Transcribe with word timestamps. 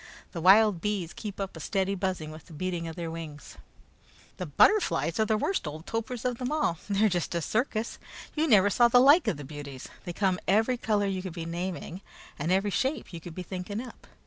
The 0.31 0.41
wild 0.41 0.81
bees 0.81 1.13
keep 1.13 1.39
up 1.39 1.55
a 1.55 1.59
steady 1.59 1.93
buzzing 1.93 2.31
with 2.31 2.45
the 2.47 2.53
beating 2.53 2.87
of 2.87 2.95
their 2.95 3.11
wings. 3.11 3.57
"The 4.37 4.47
butterflies 4.47 5.19
are 5.19 5.25
the 5.25 5.37
worst 5.37 5.67
old 5.67 5.85
topers 5.85 6.25
of 6.25 6.39
them 6.39 6.51
all. 6.51 6.79
They're 6.89 7.07
just 7.07 7.35
a 7.35 7.39
circus! 7.41 7.99
You 8.33 8.47
never 8.47 8.71
saw 8.71 8.87
the 8.87 8.97
like 8.99 9.27
of 9.27 9.37
the 9.37 9.43
beauties! 9.43 9.89
They 10.05 10.11
come 10.13 10.39
every 10.47 10.77
color 10.77 11.05
you 11.05 11.21
could 11.21 11.33
be 11.33 11.45
naming, 11.45 12.01
and 12.39 12.51
every 12.51 12.71
shape 12.71 13.13
you 13.13 13.21
could 13.21 13.35
be 13.35 13.43
thinking 13.43 13.79
up. 13.79 14.07